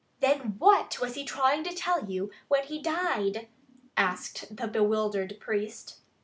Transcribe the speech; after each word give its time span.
"Then 0.19 0.55
what 0.57 0.99
was 0.99 1.13
he 1.13 1.23
trying 1.23 1.63
to 1.63 1.75
tell 1.75 2.09
you 2.09 2.31
when 2.47 2.63
he 2.63 2.81
died?" 2.81 3.47
asked 3.95 4.55
the 4.57 4.67
bewildered 4.67 5.37
priest. 5.39 5.99